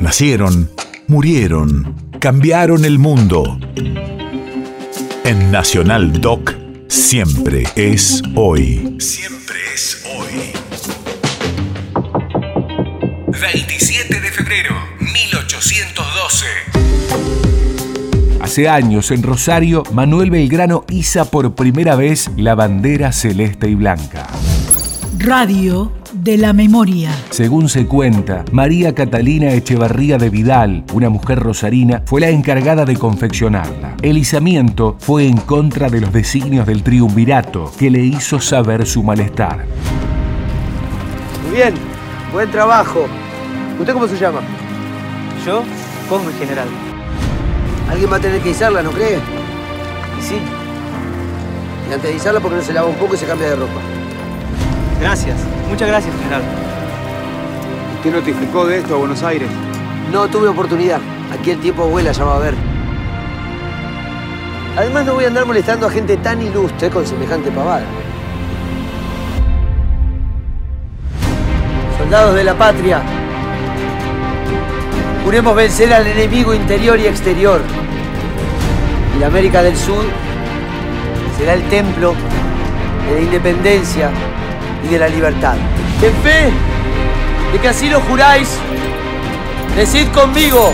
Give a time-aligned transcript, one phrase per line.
[0.00, 0.70] Nacieron,
[1.08, 3.60] murieron, cambiaron el mundo.
[5.24, 6.54] En Nacional Doc,
[6.88, 8.96] siempre es hoy.
[8.98, 10.52] Siempre es hoy.
[13.28, 16.46] 27 de febrero, 1812.
[18.40, 24.26] Hace años en Rosario, Manuel Belgrano iza por primera vez la bandera celeste y blanca.
[25.18, 27.10] Radio de la memoria.
[27.30, 32.96] Según se cuenta, María Catalina Echevarría de Vidal, una mujer rosarina, fue la encargada de
[32.96, 33.96] confeccionarla.
[34.02, 39.02] El izamiento fue en contra de los designios del triunvirato, que le hizo saber su
[39.02, 39.64] malestar.
[41.46, 41.74] Muy bien,
[42.32, 43.06] buen trabajo.
[43.78, 44.40] ¿Usted cómo se llama?
[45.46, 45.62] Yo,
[46.08, 46.68] Cosme General.
[47.88, 49.16] Alguien va a tener que izarla, ¿no cree?
[50.18, 50.36] Y sí,
[51.88, 53.99] Y antes de izarla, porque no se lava un poco y se cambia de ropa?
[55.00, 55.36] Gracias.
[55.68, 56.42] Muchas gracias, General.
[57.96, 59.48] ¿Usted notificó de esto a Buenos Aires?
[60.12, 61.00] No tuve oportunidad.
[61.32, 62.54] Aquí el tiempo vuela, ya va a ver.
[64.76, 67.84] Además, no voy a andar molestando a gente tan ilustre con semejante pavada.
[71.98, 73.02] Soldados de la patria,
[75.24, 77.60] juremos vencer al enemigo interior y exterior.
[79.16, 80.04] Y la América del Sur
[81.36, 82.14] será el templo
[83.08, 84.10] de la independencia
[84.84, 85.54] y de la libertad.
[86.02, 86.50] En fe
[87.52, 88.58] de que así lo juráis,
[89.76, 90.72] decid conmigo,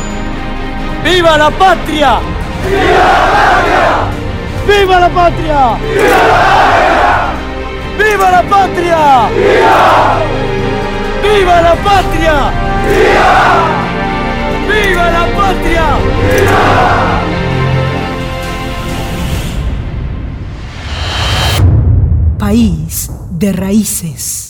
[1.06, 2.18] ¡Viva la patria!
[4.66, 5.78] ¡Viva la patria!
[7.96, 9.28] ¡Viva la patria!
[11.22, 12.34] ¡Viva la patria!
[14.68, 15.84] ¡Viva la patria!
[22.36, 24.45] País de raíces.